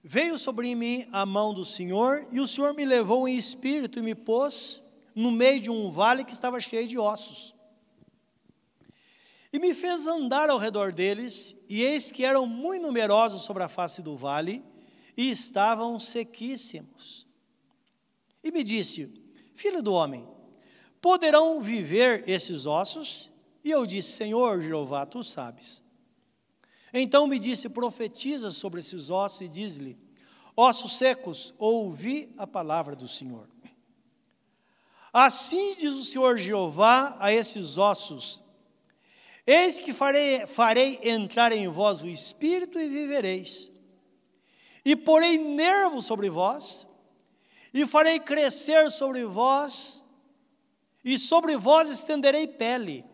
[0.00, 4.02] Veio sobre mim a mão do Senhor, e o Senhor me levou em espírito e
[4.02, 4.83] me pôs
[5.14, 7.54] no meio de um vale que estava cheio de ossos.
[9.52, 13.68] E me fez andar ao redor deles, e eis que eram muito numerosos sobre a
[13.68, 14.64] face do vale,
[15.16, 17.24] e estavam sequíssimos.
[18.42, 19.08] E me disse:
[19.54, 20.28] Filho do homem,
[21.00, 23.30] poderão viver esses ossos?
[23.62, 25.84] E eu disse: Senhor Jeová, tu sabes.
[26.92, 29.96] Então me disse: Profetiza sobre esses ossos e diz-lhe:
[30.56, 33.53] Ossos secos, ouvi a palavra do Senhor.
[35.14, 38.42] Assim diz o Senhor Jeová a esses ossos:
[39.46, 43.70] Eis que farei, farei entrar em vós o espírito e vivereis.
[44.84, 46.84] E porei nervos sobre vós,
[47.72, 50.02] e farei crescer sobre vós,
[51.04, 53.04] e sobre vós estenderei pele,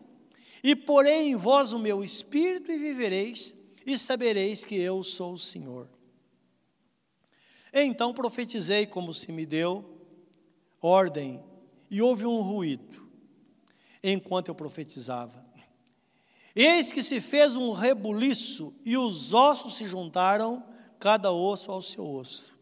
[0.63, 3.53] e porei em vós o meu espírito e vivereis,
[3.85, 5.87] e sabereis que eu sou o Senhor.
[7.71, 9.85] Então profetizei como se me deu,
[10.81, 11.50] ordem
[11.91, 13.05] e houve um ruído
[14.01, 15.45] enquanto eu profetizava.
[16.55, 20.63] Eis que se fez um rebuliço e os ossos se juntaram,
[20.97, 22.57] cada osso ao seu osso.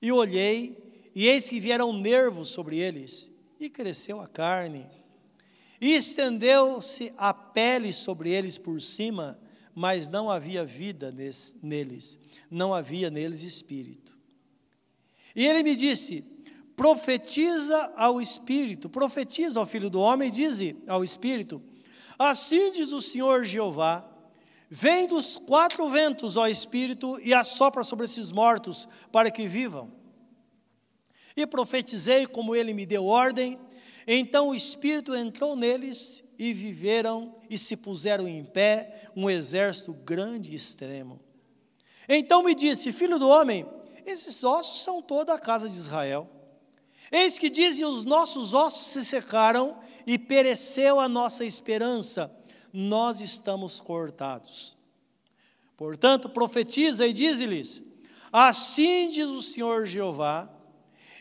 [0.00, 4.86] E olhei, e eis que vieram nervos sobre eles, e cresceu a carne.
[5.80, 9.38] E estendeu-se a pele sobre eles por cima,
[9.74, 11.14] mas não havia vida
[11.62, 12.18] neles,
[12.50, 14.18] não havia neles espírito.
[15.34, 16.24] E ele me disse:
[16.80, 21.62] profetiza ao espírito, profetiza ao filho do homem, diz ao espírito:
[22.18, 24.02] Assim diz o Senhor Jeová:
[24.70, 29.92] Vem dos quatro ventos, ó Espírito, e assopra sobre esses mortos, para que vivam.
[31.36, 33.60] E profetizei como ele me deu ordem.
[34.06, 40.52] Então o Espírito entrou neles e viveram e se puseram em pé um exército grande
[40.52, 41.20] e extremo.
[42.08, 43.66] Então me disse: Filho do homem,
[44.06, 46.39] esses ossos são toda a casa de Israel.
[47.10, 52.34] Eis que dizem: os nossos ossos se secaram e pereceu a nossa esperança,
[52.72, 54.76] nós estamos cortados.
[55.76, 57.82] Portanto, profetiza e diz-lhes:
[58.32, 60.48] Assim diz o Senhor Jeová: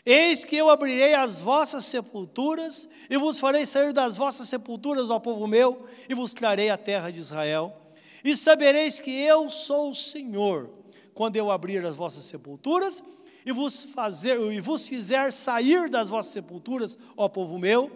[0.06, 5.19] Eis que eu abrirei as vossas sepulturas e vos farei sair das vossas sepulturas, ó
[5.19, 7.75] povo meu, e vos trarei a terra de Israel.
[8.23, 10.69] E sabereis que eu sou o Senhor,
[11.13, 13.04] quando eu abrir as vossas sepulturas
[13.45, 17.91] e vos fazer e vos fizer sair das vossas sepulturas, ó povo meu,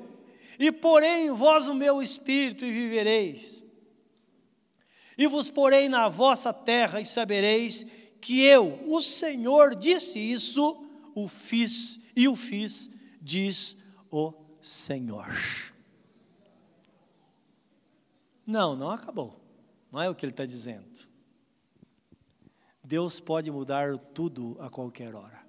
[0.58, 3.64] e porei em vós o meu espírito e vivereis.
[5.18, 7.86] E vos porei na vossa terra e sabereis
[8.20, 12.90] que eu, o Senhor, disse isso, o fiz e o fiz,
[13.22, 13.76] diz
[14.10, 15.28] o Senhor.
[18.46, 19.40] Não, não acabou.
[19.92, 21.13] Não é o que ele está dizendo.
[22.84, 25.42] Deus pode mudar tudo a qualquer hora.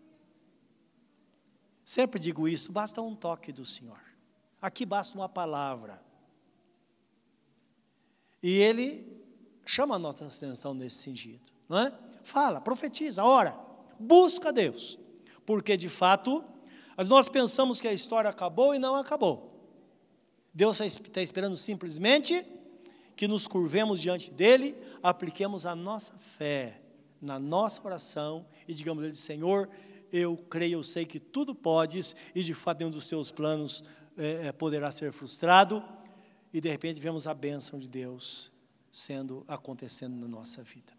[1.84, 4.00] Sempre digo isso, basta um toque do Senhor.
[4.62, 6.02] Aqui basta uma palavra.
[8.42, 9.20] E ele
[9.66, 11.98] chama a nossa atenção nesse sentido, não é?
[12.22, 13.58] Fala, profetiza, ora,
[13.98, 14.98] busca Deus.
[15.44, 16.44] Porque de fato,
[17.08, 19.50] nós pensamos que a história acabou e não acabou.
[20.52, 22.46] Deus está esperando simplesmente
[23.16, 26.83] que nos curvemos diante dele, apliquemos a nossa fé
[27.24, 29.68] na nossa oração e digamos a ele, Senhor,
[30.12, 33.82] eu creio, eu sei que tudo podes, e de fato nenhum dos teus planos
[34.16, 35.82] é, poderá ser frustrado,
[36.52, 38.52] e de repente vemos a bênção de Deus
[38.92, 40.92] sendo, acontecendo na nossa vida.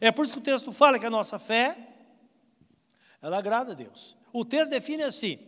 [0.00, 1.78] É por isso que o texto fala que a nossa fé,
[3.22, 4.16] ela agrada a Deus.
[4.32, 5.38] O texto define assim: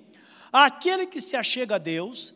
[0.53, 2.35] aquele que se achega a Deus,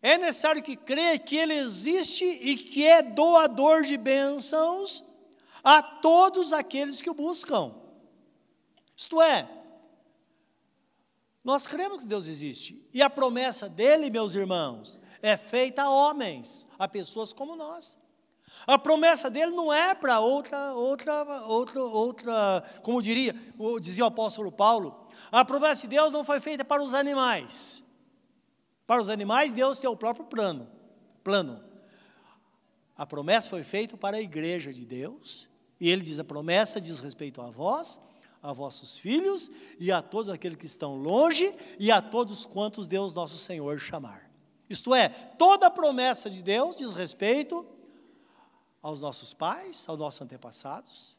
[0.00, 5.02] é necessário que creia que Ele existe e que é doador de bênçãos
[5.62, 7.74] a todos aqueles que o buscam.
[8.96, 9.48] Isto é,
[11.44, 12.88] nós cremos que Deus existe.
[12.92, 17.98] E a promessa dele, meus irmãos, é feita a homens, a pessoas como nós.
[18.66, 23.34] A promessa dele não é para outra, outra, outra, outra, como diria,
[23.80, 27.82] dizia o apóstolo Paulo, a promessa de Deus não foi feita para os animais.
[28.86, 30.70] Para os animais, Deus tem o próprio plano.
[31.24, 31.64] plano.
[32.96, 35.48] A promessa foi feita para a igreja de Deus,
[35.82, 38.00] e ele diz: a promessa diz respeito a vós
[38.40, 43.14] a vossos filhos e a todos aqueles que estão longe e a todos quantos Deus
[43.14, 44.28] nosso Senhor chamar.
[44.68, 47.64] Isto é, toda promessa de Deus diz respeito
[48.82, 51.16] aos nossos pais, aos nossos antepassados,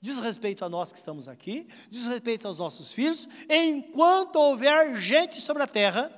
[0.00, 5.40] diz respeito a nós que estamos aqui, diz respeito aos nossos filhos, enquanto houver gente
[5.40, 6.12] sobre a terra,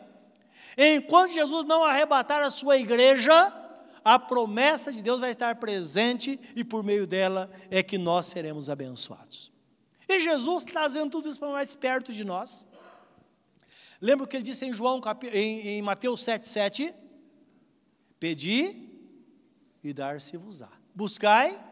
[0.78, 3.52] enquanto Jesus não arrebatar a sua igreja,
[4.04, 8.68] a promessa de Deus vai estar presente e por meio dela é que nós seremos
[8.68, 9.52] abençoados.
[10.08, 12.66] E Jesus trazendo tudo isso para mais perto de nós.
[14.00, 15.00] Lembra o que ele disse em João,
[15.32, 16.94] em, em Mateus 7,7?
[18.18, 18.88] Pedi
[19.82, 20.70] e dar-se-vos-á.
[20.94, 21.62] Buscai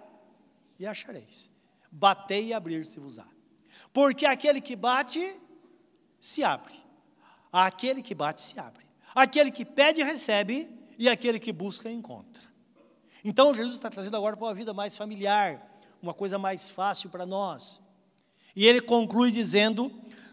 [0.79, 1.51] e achareis.
[1.91, 3.27] Batei e abrir-se-vos-á.
[3.93, 5.41] Porque aquele que bate,
[6.21, 6.75] se abre.
[7.53, 8.85] Aquele que bate, se abre.
[9.15, 10.69] Aquele que pede, recebe.
[10.99, 12.43] E aquele que busca, encontra.
[13.25, 17.27] Então, Jesus está trazendo agora para uma vida mais familiar, uma coisa mais fácil para
[17.27, 17.83] nós.
[18.55, 19.93] E ele conclui dizendo: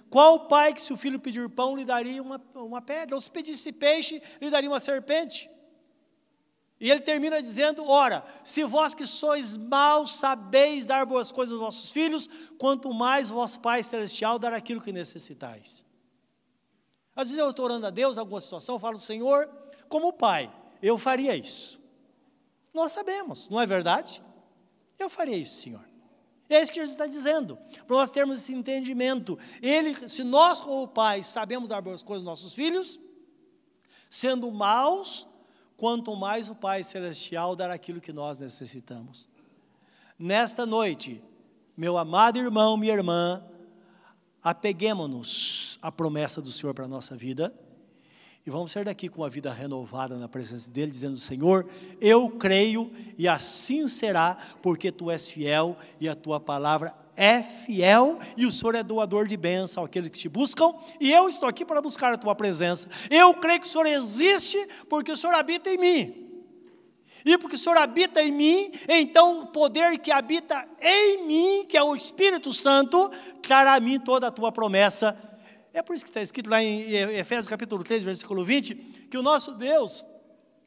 [0.10, 3.16] Qual pai que, se o filho pedir pão, lhe daria uma, uma pedra?
[3.16, 5.50] Ou se pedisse peixe, lhe daria uma serpente?
[6.80, 11.62] E ele termina dizendo: Ora, se vós que sois maus sabeis dar boas coisas aos
[11.62, 15.86] vossos filhos, quanto mais vosso Pai Celestial dar aquilo que necessitais.
[17.16, 19.50] Às vezes eu estou orando a Deus, alguma situação, eu falo, Senhor,
[19.94, 21.80] como pai, eu faria isso.
[22.74, 24.24] Nós sabemos, não é verdade?
[24.98, 25.88] Eu faria isso, Senhor.
[26.50, 29.38] É isso que Jesus está dizendo, para nós termos esse entendimento.
[29.62, 33.00] Ele, se nós, como pais, sabemos dar boas coisas aos nossos filhos,
[34.10, 35.28] sendo maus,
[35.78, 39.30] quanto mais o Pai Celestial dará aquilo que nós necessitamos.
[40.18, 41.24] Nesta noite,
[41.78, 43.46] meu amado irmão, minha irmã,
[44.42, 47.54] apeguemos-nos à promessa do Senhor para a nossa vida
[48.46, 51.66] e vamos sair daqui com uma vida renovada na presença dEle, dizendo: Senhor,
[52.02, 58.18] eu creio e assim será, porque Tu és fiel e a Tua palavra é fiel
[58.36, 61.64] e o Senhor é doador de bênção àqueles que te buscam, e eu estou aqui
[61.64, 62.90] para buscar a tua presença.
[63.10, 64.58] Eu creio que o Senhor existe
[64.90, 66.20] porque o Senhor habita em mim.
[67.26, 71.78] E porque o Senhor habita em mim, então o poder que habita em mim, que
[71.78, 73.10] é o Espírito Santo,
[73.42, 75.18] trará a mim toda a tua promessa.
[75.74, 78.76] É por isso que está escrito lá em Efésios capítulo 3, versículo 20,
[79.10, 80.06] que o nosso Deus,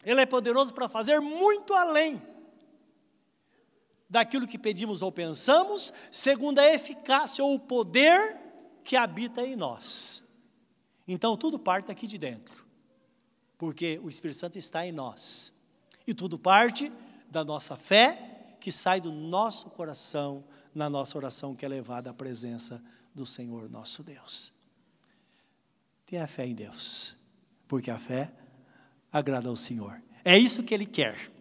[0.05, 2.21] Ele é poderoso para fazer muito além
[4.11, 8.37] daquilo que pedimos ou pensamos, segundo a eficácia ou o poder
[8.83, 10.25] que habita em nós.
[11.07, 12.67] Então tudo parte aqui de dentro,
[13.57, 15.53] porque o Espírito Santo está em nós.
[16.05, 16.93] E tudo parte
[17.31, 20.45] da nossa fé que sai do nosso coração
[20.75, 22.83] na nossa oração que é levada à presença
[23.15, 24.56] do Senhor nosso Deus.
[26.07, 27.17] Tenha fé em Deus,
[27.67, 28.33] porque a fé
[29.13, 30.01] agrada ao Senhor.
[30.25, 31.33] É isso que Ele quer.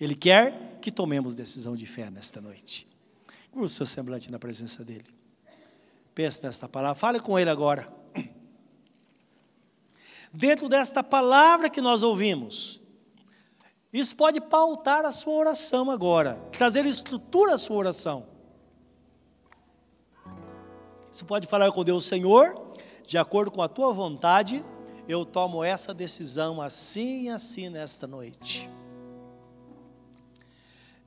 [0.00, 2.88] Ele quer que tomemos decisão de fé nesta noite.
[3.50, 5.14] Curva o seu semblante na presença dEle.
[6.14, 7.86] Pense nesta palavra, fale com Ele agora.
[10.32, 12.80] Dentro desta palavra que nós ouvimos,
[13.92, 18.26] isso pode pautar a sua oração agora, trazer estrutura à sua oração.
[21.10, 22.65] Você pode falar com Deus, Senhor,
[23.06, 24.64] de acordo com a tua vontade,
[25.08, 28.68] eu tomo essa decisão assim e assim nesta noite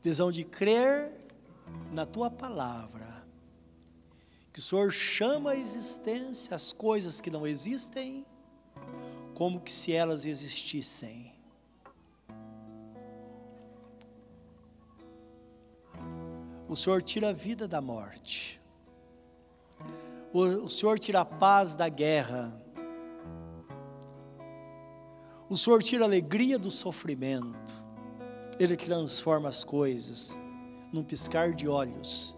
[0.01, 1.11] decisão de crer
[1.91, 3.23] na tua palavra,
[4.51, 8.25] que o Senhor chama a existência as coisas que não existem,
[9.35, 11.33] como que se elas existissem.
[16.67, 18.58] O Senhor tira a vida da morte.
[20.31, 22.55] O, Senhor tira a paz da guerra.
[25.49, 27.83] O Senhor tira a alegria do sofrimento.
[28.59, 30.37] Ele transforma as coisas
[30.93, 32.37] num piscar de olhos.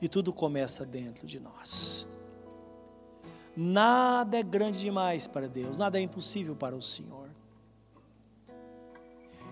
[0.00, 2.06] E tudo começa dentro de nós.
[3.56, 7.30] Nada é grande demais para Deus, nada é impossível para o Senhor.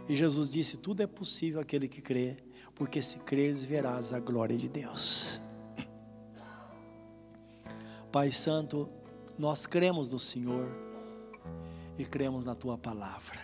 [0.09, 2.36] E Jesus disse: Tudo é possível aquele que crê,
[2.74, 5.41] porque se creres, verás a glória de Deus.
[8.13, 8.89] Pai Santo,
[9.39, 10.67] nós cremos no Senhor
[11.97, 13.39] e cremos na Tua palavra.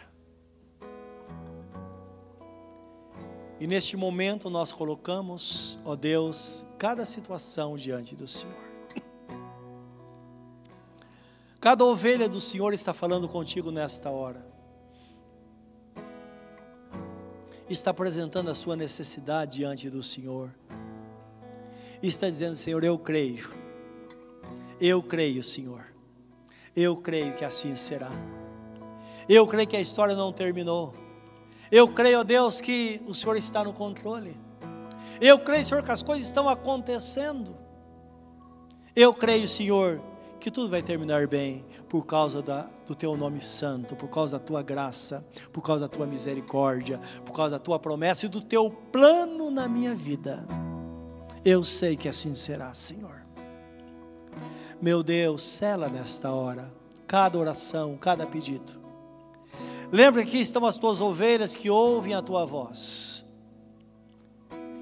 [3.60, 8.66] E neste momento nós colocamos, ó Deus, cada situação diante do Senhor.
[11.60, 14.44] Cada ovelha do Senhor está falando contigo nesta hora.
[17.70, 20.52] Está apresentando a sua necessidade diante do Senhor.
[22.02, 23.65] está dizendo, Senhor, eu creio.
[24.80, 25.86] Eu creio, Senhor.
[26.74, 28.10] Eu creio que assim será.
[29.28, 30.94] Eu creio que a história não terminou.
[31.70, 34.36] Eu creio, Deus, que o Senhor está no controle.
[35.20, 37.56] Eu creio, Senhor, que as coisas estão acontecendo.
[38.94, 40.00] Eu creio, Senhor,
[40.38, 44.44] que tudo vai terminar bem por causa da, do Teu nome santo, por causa da
[44.44, 48.70] Tua graça, por causa da Tua misericórdia, por causa da Tua promessa e do Teu
[48.70, 50.46] plano na minha vida.
[51.44, 53.15] Eu sei que assim será, Senhor.
[54.80, 56.72] Meu Deus, cela nesta hora
[57.06, 58.86] cada oração, cada pedido
[59.92, 63.24] Lembra que estão as tuas ovelhas que ouvem a tua voz,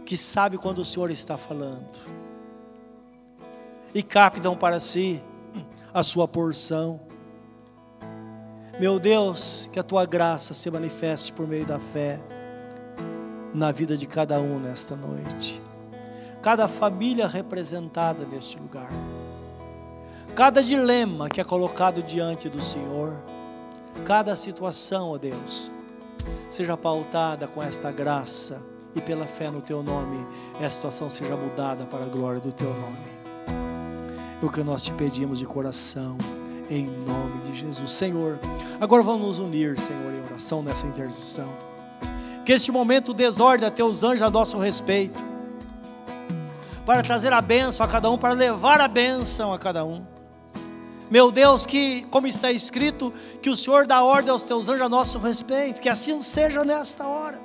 [0.06, 1.98] que sabe quando o Senhor está falando,
[3.94, 5.22] e captam para si
[5.92, 7.00] a sua porção.
[8.80, 12.18] Meu Deus, que a tua graça se manifeste por meio da fé
[13.52, 15.62] na vida de cada um nesta noite.
[16.42, 18.90] Cada família representada neste lugar.
[20.34, 23.14] Cada dilema que é colocado diante do Senhor
[24.02, 25.70] Cada situação, ó Deus,
[26.50, 28.60] seja pautada com esta graça
[28.94, 30.26] e pela fé no Teu nome,
[30.62, 32.98] a situação seja mudada para a glória do Teu nome.
[34.42, 36.18] É o que nós te pedimos de coração,
[36.68, 37.92] em nome de Jesus.
[37.92, 38.38] Senhor,
[38.78, 41.48] agora vamos nos unir, Senhor, em oração nessa intercessão.
[42.44, 45.22] Que este momento desorde a Teus anjos a nosso respeito,
[46.84, 50.13] para trazer a bênção a cada um, para levar a bênção a cada um.
[51.10, 54.88] Meu Deus, que, como está escrito, que o Senhor dá ordem aos teus anjos a
[54.88, 57.40] nosso respeito, que assim seja nesta hora.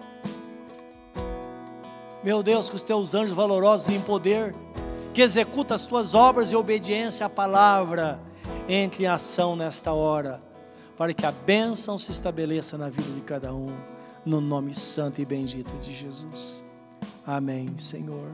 [2.23, 4.55] Meu Deus, que os teus anjos valorosos em poder,
[5.13, 8.19] que executa as tuas obras e obediência à palavra,
[8.67, 10.41] entre em ação nesta hora,
[10.97, 13.75] para que a bênção se estabeleça na vida de cada um,
[14.25, 16.63] no nome santo e bendito de Jesus.
[17.25, 18.29] Amém, Senhor.